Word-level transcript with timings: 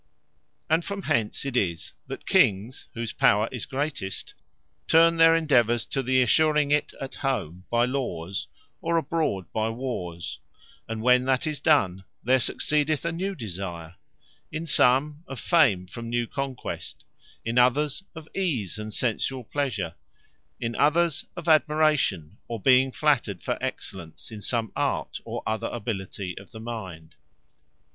And 0.67 0.83
from 0.83 1.03
hence 1.03 1.45
it 1.45 1.55
is, 1.55 1.93
that 2.07 2.25
Kings, 2.25 2.87
whose 2.95 3.13
power 3.13 3.47
is 3.51 3.67
greatest, 3.67 4.33
turn 4.87 5.17
their 5.17 5.35
endeavours 5.35 5.85
to 5.85 6.01
the 6.01 6.23
assuring 6.23 6.71
it 6.71 6.91
a 6.99 7.07
home 7.19 7.65
by 7.69 7.85
Lawes, 7.85 8.47
or 8.81 8.97
abroad 8.97 9.45
by 9.53 9.69
Wars: 9.69 10.39
and 10.87 11.03
when 11.03 11.25
that 11.25 11.45
is 11.45 11.61
done, 11.61 12.03
there 12.23 12.39
succeedeth 12.39 13.05
a 13.05 13.11
new 13.11 13.35
desire; 13.35 13.93
in 14.51 14.65
some, 14.65 15.23
of 15.27 15.39
Fame 15.39 15.85
from 15.85 16.09
new 16.09 16.25
Conquest; 16.25 17.03
in 17.45 17.59
others, 17.59 18.01
of 18.15 18.27
ease 18.33 18.79
and 18.79 18.91
sensuall 18.91 19.43
pleasure; 19.51 19.93
in 20.59 20.75
others, 20.77 21.27
of 21.35 21.47
admiration, 21.47 22.39
or 22.47 22.59
being 22.59 22.91
flattered 22.91 23.39
for 23.39 23.55
excellence 23.63 24.31
in 24.31 24.41
some 24.41 24.71
art, 24.75 25.19
or 25.25 25.43
other 25.45 25.67
ability 25.67 26.35
of 26.39 26.51
the 26.51 26.59
mind. 26.59 27.13